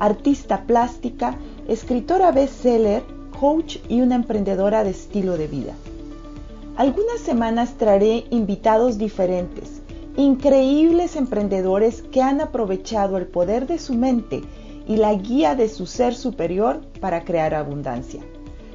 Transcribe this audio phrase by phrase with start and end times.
[0.00, 1.36] artista plástica,
[1.68, 3.04] escritora bestseller,
[3.38, 5.74] coach y una emprendedora de estilo de vida.
[6.76, 9.82] Algunas semanas traeré invitados diferentes,
[10.16, 14.42] increíbles emprendedores que han aprovechado el poder de su mente
[14.88, 18.22] y la guía de su ser superior para crear abundancia.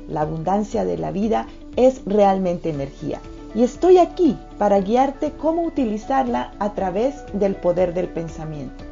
[0.08, 3.20] La abundancia de la vida es realmente energía
[3.56, 8.84] y estoy aquí para guiarte cómo utilizarla a través del poder del pensamiento.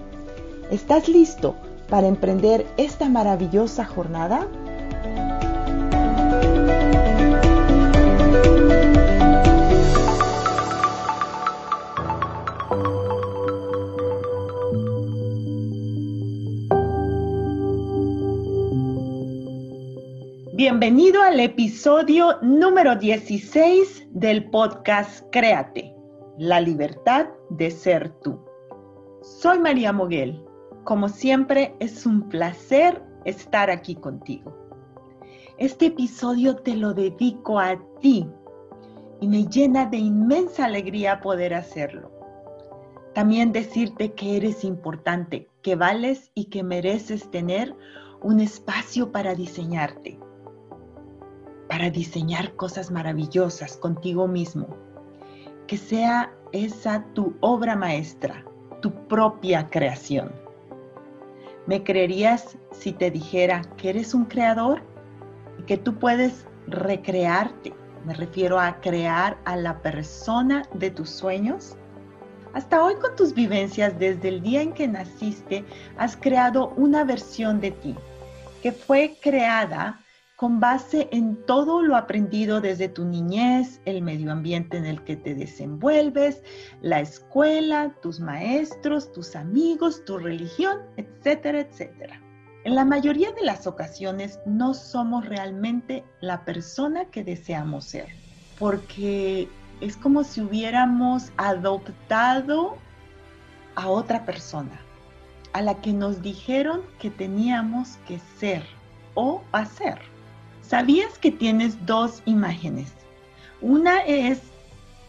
[0.71, 1.55] ¿Estás listo
[1.93, 4.47] para emprender esta maravillosa jornada?
[20.55, 25.95] Bienvenido al episodio número 16 del podcast Créate,
[26.39, 28.43] la libertad de ser tú.
[29.21, 30.52] Soy María Moguel.
[30.83, 34.55] Como siempre, es un placer estar aquí contigo.
[35.57, 38.27] Este episodio te lo dedico a ti
[39.21, 42.11] y me llena de inmensa alegría poder hacerlo.
[43.13, 47.75] También decirte que eres importante, que vales y que mereces tener
[48.21, 50.19] un espacio para diseñarte
[51.73, 54.67] para diseñar cosas maravillosas contigo mismo.
[55.65, 58.45] Que sea esa tu obra maestra,
[58.79, 60.31] tu propia creación.
[61.65, 64.81] ¿Me creerías si te dijera que eres un creador
[65.57, 67.73] y que tú puedes recrearte?
[68.05, 71.77] Me refiero a crear a la persona de tus sueños.
[72.53, 75.63] Hasta hoy con tus vivencias desde el día en que naciste,
[75.97, 77.95] has creado una versión de ti
[78.61, 80.02] que fue creada
[80.43, 85.15] con base en todo lo aprendido desde tu niñez, el medio ambiente en el que
[85.15, 86.43] te desenvuelves,
[86.81, 92.21] la escuela, tus maestros, tus amigos, tu religión, etcétera, etcétera.
[92.65, 98.07] En la mayoría de las ocasiones no somos realmente la persona que deseamos ser,
[98.59, 99.47] porque
[99.79, 102.75] es como si hubiéramos adoptado
[103.75, 104.77] a otra persona,
[105.53, 108.65] a la que nos dijeron que teníamos que ser
[109.13, 110.11] o hacer.
[110.73, 112.91] ¿Sabías que tienes dos imágenes?
[113.61, 114.41] Una es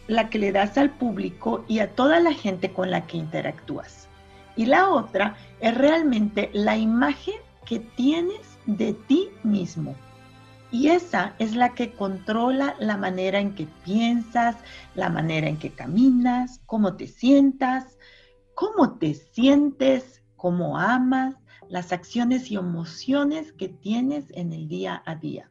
[0.08, 4.06] la que le das al público y a toda la gente con la que interactúas.
[4.56, 9.94] Y la otra es realmente la imagen que tienes de ti mismo.
[10.70, 14.56] Y esa es la que controla la manera en que piensas,
[14.94, 17.96] la manera en que caminas, cómo te sientas,
[18.54, 21.36] cómo te sientes, cómo amas,
[21.70, 25.50] las acciones y emociones que tienes en el día a día.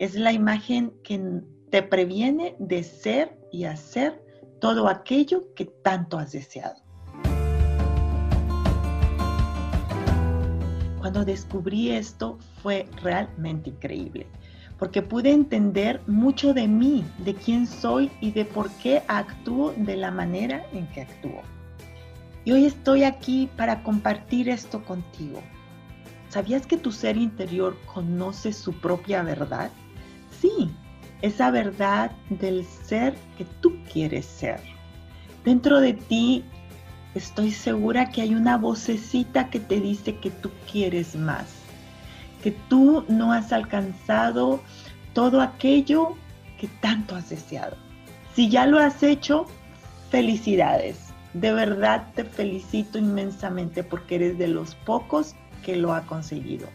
[0.00, 1.40] Es la imagen que
[1.70, 4.20] te previene de ser y hacer
[4.60, 6.82] todo aquello que tanto has deseado.
[10.98, 14.26] Cuando descubrí esto fue realmente increíble,
[14.78, 19.96] porque pude entender mucho de mí, de quién soy y de por qué actúo de
[19.96, 21.42] la manera en que actúo.
[22.44, 25.40] Y hoy estoy aquí para compartir esto contigo.
[26.30, 29.70] ¿Sabías que tu ser interior conoce su propia verdad?
[30.40, 30.70] Sí,
[31.22, 34.60] esa verdad del ser que tú quieres ser.
[35.44, 36.44] Dentro de ti
[37.14, 41.46] estoy segura que hay una vocecita que te dice que tú quieres más,
[42.42, 44.60] que tú no has alcanzado
[45.12, 46.16] todo aquello
[46.58, 47.76] que tanto has deseado.
[48.34, 49.46] Si ya lo has hecho,
[50.10, 56.68] felicidades de verdad te felicito inmensamente porque eres de los pocos que lo ha conseguido.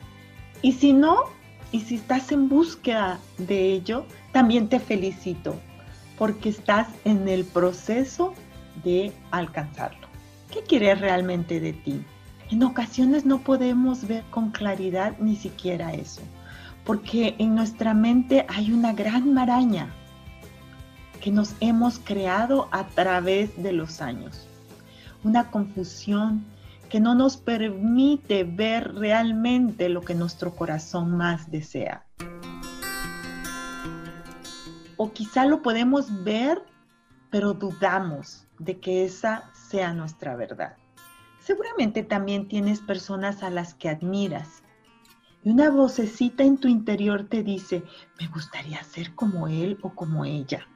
[0.61, 1.23] Y si no,
[1.71, 5.55] y si estás en búsqueda de ello, también te felicito
[6.17, 8.33] porque estás en el proceso
[8.83, 10.07] de alcanzarlo.
[10.51, 12.03] ¿Qué quieres realmente de ti?
[12.49, 16.21] En ocasiones no podemos ver con claridad ni siquiera eso,
[16.83, 19.93] porque en nuestra mente hay una gran maraña
[21.21, 24.49] que nos hemos creado a través de los años
[25.23, 26.45] una confusión
[26.89, 32.05] que no nos permite ver realmente lo que nuestro corazón más desea.
[34.97, 36.61] O quizá lo podemos ver,
[37.29, 40.75] pero dudamos de que esa sea nuestra verdad.
[41.39, 44.61] Seguramente también tienes personas a las que admiras
[45.43, 47.83] Y una vocecita en tu interior te dice,
[48.19, 50.67] me gustaría ser como él o como ella.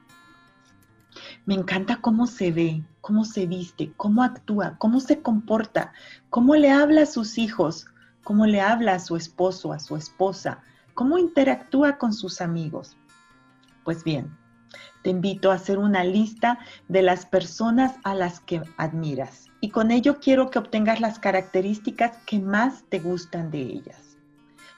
[1.46, 5.92] Me encanta cómo se ve, cómo se viste, cómo actúa, cómo se comporta,
[6.30, 7.86] cómo le habla a sus hijos,
[8.22, 10.62] cómo le habla a su esposo, a su esposa,
[10.94, 12.96] cómo interactúa con sus amigos.
[13.84, 14.34] Pues bien,
[15.02, 16.58] te invito a hacer una lista
[16.88, 22.16] de las personas a las que admiras y con ello quiero que obtengas las características
[22.26, 24.16] que más te gustan de ellas.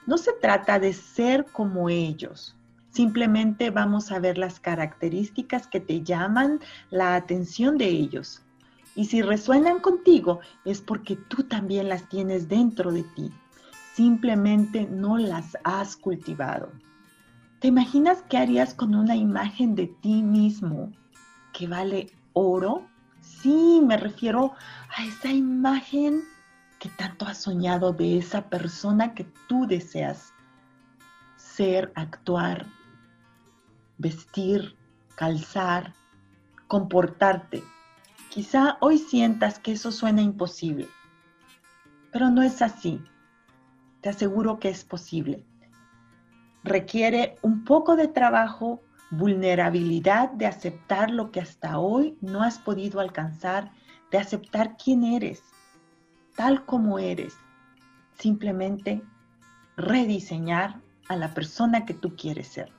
[0.05, 2.57] No se trata de ser como ellos,
[2.91, 8.41] simplemente vamos a ver las características que te llaman la atención de ellos.
[8.95, 13.31] Y si resuenan contigo es porque tú también las tienes dentro de ti,
[13.93, 16.71] simplemente no las has cultivado.
[17.59, 20.91] ¿Te imaginas qué harías con una imagen de ti mismo
[21.53, 22.87] que vale oro?
[23.21, 24.53] Sí, me refiero
[24.95, 26.23] a esa imagen
[26.79, 30.33] que tanto has soñado de esa persona que tú deseas
[31.35, 32.67] ser, actuar,
[33.97, 34.75] vestir,
[35.15, 35.93] calzar,
[36.67, 37.63] comportarte.
[38.29, 40.87] Quizá hoy sientas que eso suena imposible,
[42.11, 43.01] pero no es así.
[44.01, 45.45] Te aseguro que es posible
[46.67, 52.99] requiere un poco de trabajo, vulnerabilidad de aceptar lo que hasta hoy no has podido
[52.99, 53.71] alcanzar,
[54.11, 55.41] de aceptar quién eres,
[56.35, 57.35] tal como eres.
[58.17, 59.01] Simplemente
[59.77, 62.71] rediseñar a la persona que tú quieres ser.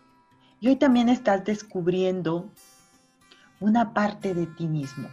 [0.61, 2.51] Y hoy también estás descubriendo
[3.61, 5.09] una parte de ti mismo.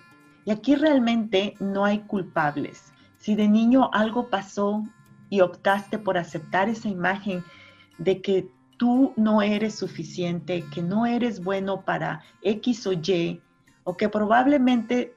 [0.45, 2.94] Y aquí realmente no hay culpables.
[3.18, 4.83] Si de niño algo pasó
[5.30, 7.44] y optaste por aceptar esa imagen
[7.97, 13.41] de que tú no eres suficiente, que no eres bueno para X o Y,
[13.83, 15.15] o que probablemente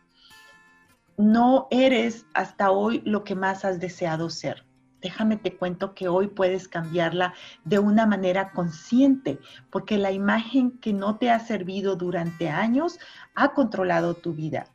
[1.17, 4.68] no eres hasta hoy lo que más has deseado ser.
[5.00, 7.35] Déjame te cuento que hoy puedes cambiarla
[7.65, 9.39] de una manera consciente,
[9.71, 12.99] porque la imagen que no te ha servido durante años
[13.35, 14.67] ha controlado tu vida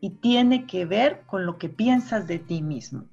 [0.00, 3.06] y tiene que ver con lo que piensas de ti mismo.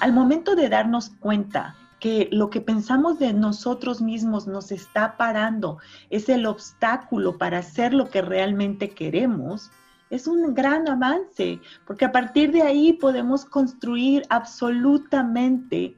[0.00, 5.78] Al momento de darnos cuenta que lo que pensamos de nosotros mismos nos está parando,
[6.10, 9.70] es el obstáculo para hacer lo que realmente queremos,
[10.10, 15.96] es un gran avance, porque a partir de ahí podemos construir absolutamente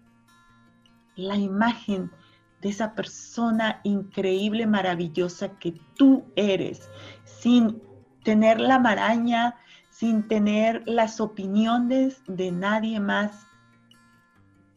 [1.16, 2.10] la imagen
[2.62, 6.88] de esa persona increíble, maravillosa que tú eres,
[7.24, 7.82] sin
[8.22, 9.56] tener la maraña,
[9.90, 13.46] sin tener las opiniones de nadie más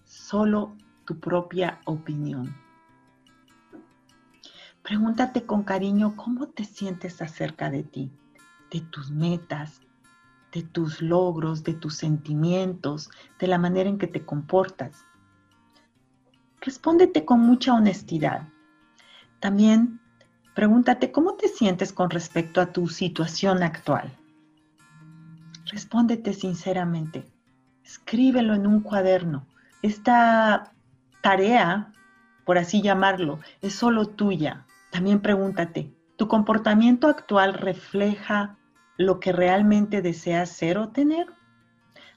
[0.03, 0.75] solo
[1.05, 2.55] tu propia opinión.
[4.83, 8.11] Pregúntate con cariño cómo te sientes acerca de ti,
[8.71, 9.81] de tus metas,
[10.51, 13.09] de tus logros, de tus sentimientos,
[13.39, 15.05] de la manera en que te comportas.
[16.61, 18.47] Respóndete con mucha honestidad.
[19.39, 19.99] También
[20.53, 24.15] pregúntate cómo te sientes con respecto a tu situación actual.
[25.65, 27.25] Respóndete sinceramente.
[27.83, 29.47] Escríbelo en un cuaderno.
[29.81, 30.73] Esta
[31.21, 31.93] tarea,
[32.45, 34.65] por así llamarlo, es solo tuya.
[34.91, 38.57] También pregúntate, ¿tu comportamiento actual refleja
[39.01, 41.27] lo que realmente deseas ser o tener?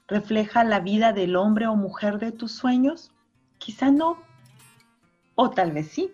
[0.07, 3.11] ¿Refleja la vida del hombre o mujer de tus sueños?
[3.57, 4.19] Quizá no.
[5.35, 6.11] O tal vez sí.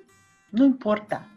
[0.51, 1.27] No importa.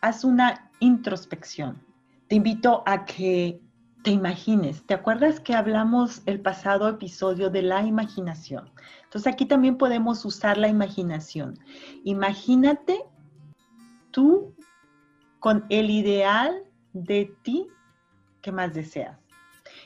[0.00, 1.82] Haz una introspección.
[2.28, 3.60] Te invito a que
[4.02, 4.86] te imagines.
[4.86, 8.70] ¿Te acuerdas que hablamos el pasado episodio de la imaginación?
[9.04, 11.58] Entonces aquí también podemos usar la imaginación.
[12.04, 13.04] Imagínate
[14.10, 14.54] tú
[15.38, 17.68] con el ideal de ti
[18.40, 19.18] que más deseas.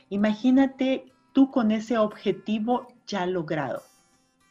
[0.09, 3.83] Imagínate tú con ese objetivo ya logrado.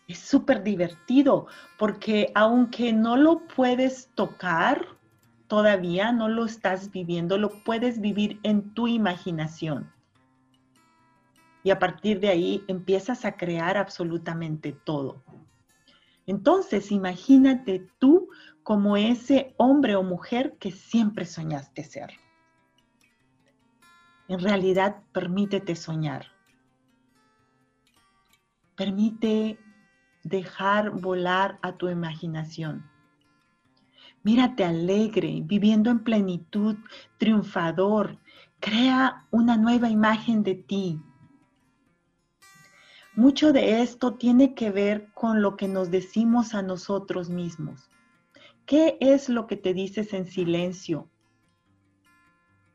[0.08, 1.48] Es súper divertido
[1.80, 4.86] porque aunque no lo puedes tocar,
[5.48, 9.92] todavía no lo estás viviendo, lo puedes vivir en tu imaginación.
[11.64, 15.24] Y a partir de ahí empiezas a crear absolutamente todo.
[16.26, 18.30] Entonces, imagínate tú
[18.64, 22.12] como ese hombre o mujer que siempre soñaste ser.
[24.28, 26.28] En realidad, permítete soñar.
[28.76, 29.60] Permite
[30.24, 32.90] dejar volar a tu imaginación.
[34.24, 36.78] Mírate alegre, viviendo en plenitud,
[37.18, 38.18] triunfador.
[38.62, 41.02] Crea una nueva imagen de ti.
[43.16, 47.92] Mucho de esto tiene que ver con lo que nos decimos a nosotros mismos.
[48.66, 51.10] ¿Qué es lo que te dices en silencio?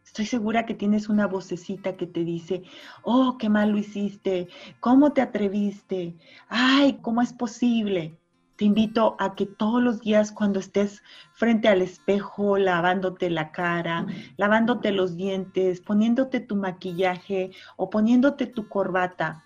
[0.08, 2.62] Estoy segura que tienes una vocecita que te dice,
[3.02, 4.48] oh, qué mal lo hiciste,
[4.80, 6.16] ¿cómo te atreviste?
[6.48, 8.18] Ay, ¿cómo es posible?
[8.56, 11.02] Te invito a que todos los días cuando estés
[11.34, 14.06] frente al espejo, lavándote la cara,
[14.38, 19.44] lavándote los dientes, poniéndote tu maquillaje o poniéndote tu corbata,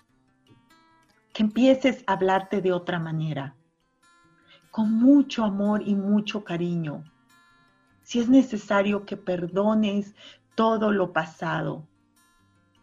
[1.33, 3.53] que empieces a hablarte de otra manera,
[4.71, 7.03] con mucho amor y mucho cariño.
[8.03, 10.13] Si es necesario que perdones
[10.55, 11.87] todo lo pasado,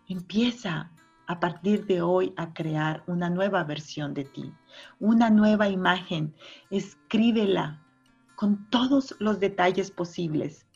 [0.09, 0.91] empieza
[1.27, 4.53] a partir de hoy a crear una nueva versión de ti,
[4.99, 6.35] una nueva imagen.
[6.71, 7.81] Escríbela
[8.35, 10.67] con todos los detalles posibles.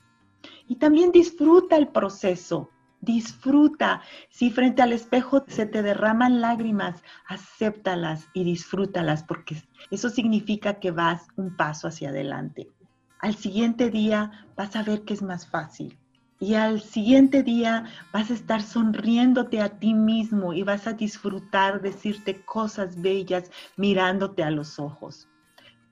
[0.69, 2.71] Y también disfruta el proceso.
[3.01, 4.03] Disfruta.
[4.31, 9.61] Si frente al espejo se te derraman lágrimas, acéptalas y disfrútalas porque
[9.91, 12.71] eso significa que vas un paso hacia adelante.
[13.19, 15.99] Al siguiente día vas a ver que es más fácil
[16.41, 21.81] y al siguiente día vas a estar sonriéndote a ti mismo y vas a disfrutar
[21.81, 25.29] decirte cosas bellas mirándote a los ojos.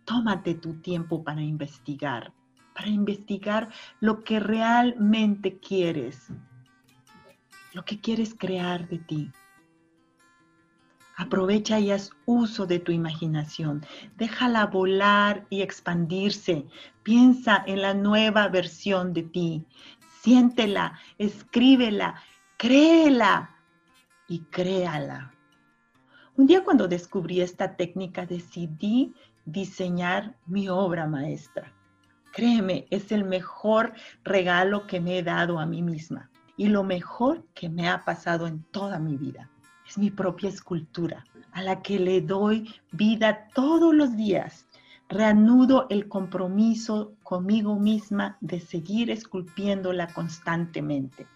[0.05, 2.33] Tómate tu tiempo para investigar,
[2.75, 3.69] para investigar
[4.01, 6.29] lo que realmente quieres,
[7.73, 9.31] lo que quieres crear de ti.
[11.17, 13.85] Aprovecha y haz uso de tu imaginación.
[14.17, 16.67] Déjala volar y expandirse.
[17.03, 19.67] Piensa en la nueva versión de ti
[20.23, 22.15] siéntela, escríbela,
[22.57, 23.57] créela
[24.29, 25.35] y créala.
[26.37, 29.15] Un día cuando descubrí esta técnica decidí
[29.45, 31.73] diseñar mi obra maestra.
[32.33, 37.45] Créeme, es el mejor regalo que me he dado a mí misma y lo mejor
[37.53, 39.51] que me ha pasado en toda mi vida.
[39.89, 44.67] Es mi propia escultura a la que le doy vida todos los días
[45.13, 51.27] reanudo el compromiso conmigo misma de seguir esculpiéndola constantemente.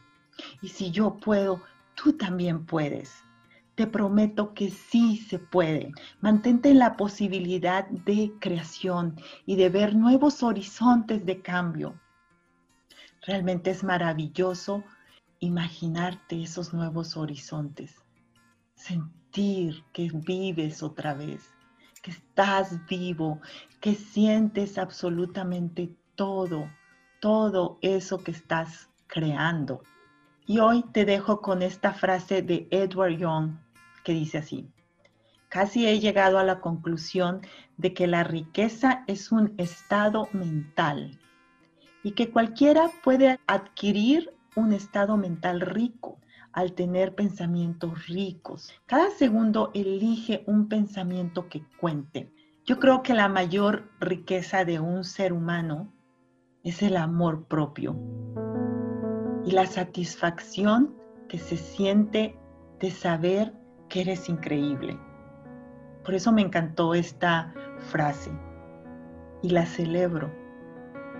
[0.63, 1.61] Y si yo puedo,
[1.95, 3.23] tú también puedes.
[3.75, 5.93] Te prometo que sí se puede.
[6.23, 12.01] Mantente en la posibilidad de creación y de ver nuevos horizontes de cambio.
[13.27, 14.85] Realmente es maravilloso
[15.39, 17.95] imaginarte esos nuevos horizontes.
[18.75, 21.56] Sentir que vives otra vez
[22.07, 23.41] que estás vivo,
[23.81, 26.71] que sientes absolutamente todo,
[27.19, 29.83] todo eso que estás creando.
[30.47, 33.57] Y hoy te dejo con esta frase de Edward Young
[34.05, 34.69] que dice así,
[35.49, 37.41] casi he llegado a la conclusión
[37.77, 41.19] de que la riqueza es un estado mental
[42.05, 46.21] y que cualquiera puede adquirir un estado mental rico
[46.57, 48.73] al tener pensamientos ricos.
[48.87, 52.33] Cada segundo elige un pensamiento que cuente.
[52.65, 55.93] Yo creo que la mayor riqueza de un ser humano
[56.65, 57.95] es el amor propio
[59.45, 60.97] y la satisfacción
[61.29, 62.39] que se siente
[62.81, 63.53] de saber
[63.91, 64.99] que eres increíble.
[66.05, 67.53] Por eso me encantó esta
[67.91, 68.33] frase
[69.43, 70.33] y la celebro,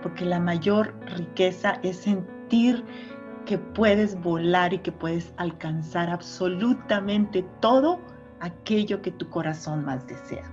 [0.01, 2.83] porque la mayor riqueza es sentir
[3.47, 7.99] que puedes volar y que puedes alcanzar absolutamente todo
[8.41, 10.51] aquello que tu corazón más desea.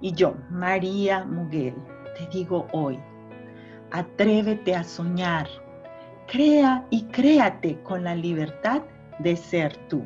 [0.00, 1.76] Y yo, María Muguel,
[2.18, 2.98] te digo hoy,
[3.92, 5.48] atrévete a soñar,
[6.26, 8.82] crea y créate con la libertad
[9.20, 10.04] de ser tú.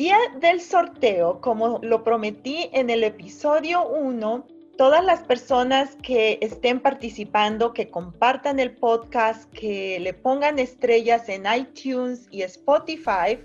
[0.00, 4.46] Día del sorteo, como lo prometí en el episodio 1.
[4.78, 11.44] Todas las personas que estén participando, que compartan el podcast, que le pongan estrellas en
[11.44, 13.40] iTunes y Spotify,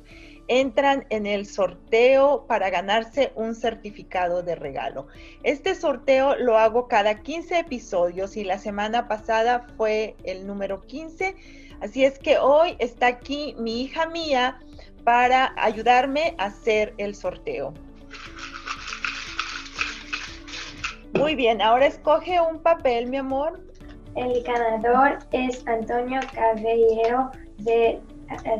[0.47, 5.07] entran en el sorteo para ganarse un certificado de regalo.
[5.43, 11.35] Este sorteo lo hago cada 15 episodios y la semana pasada fue el número 15.
[11.81, 14.57] Así es que hoy está aquí mi hija mía
[15.05, 17.73] para ayudarme a hacer el sorteo.
[21.13, 23.61] Muy bien, ahora escoge un papel, mi amor.
[24.15, 28.01] El ganador es Antonio Caballero de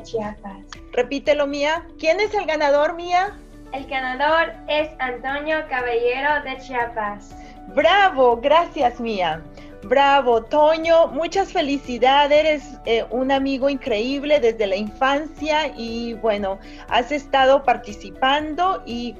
[0.03, 0.65] Chiapas.
[0.93, 1.85] Repítelo, Mía.
[1.99, 3.37] ¿Quién es el ganador, Mía?
[3.73, 7.35] El ganador es Antonio Caballero de Chiapas.
[7.73, 9.43] Bravo, gracias, Mía.
[9.87, 16.57] Bravo, Toño, muchas felicidades, eres eh, un amigo increíble desde la infancia y bueno,
[16.89, 19.13] has estado participando y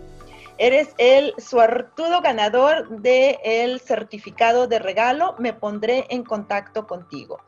[0.57, 5.36] eres el suertudo ganador del certificado de regalo.
[5.38, 7.41] Me pondré en contacto contigo.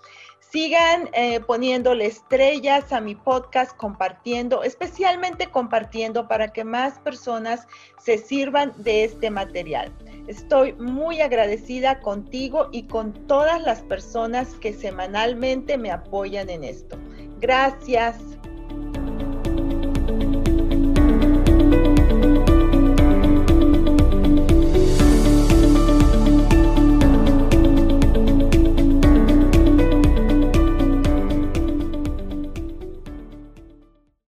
[0.49, 7.67] Sigan eh, poniéndole estrellas a mi podcast, compartiendo, especialmente compartiendo para que más personas
[7.99, 9.91] se sirvan de este material.
[10.27, 16.97] Estoy muy agradecida contigo y con todas las personas que semanalmente me apoyan en esto.
[17.39, 18.15] Gracias.